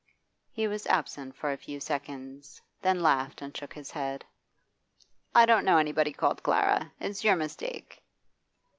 He 0.51 0.67
was 0.67 0.87
absent 0.87 1.35
for 1.35 1.51
a 1.51 1.57
few 1.57 1.79
seconds, 1.79 2.59
then 2.81 3.03
laughed 3.03 3.39
and 3.39 3.55
shook 3.55 3.71
his 3.75 3.91
head. 3.91 4.25
'I 5.35 5.45
don't 5.45 5.63
know 5.63 5.77
anybody 5.77 6.11
called 6.11 6.41
Clara. 6.41 6.91
It's 6.99 7.23
your 7.23 7.35
mistake. 7.35 8.01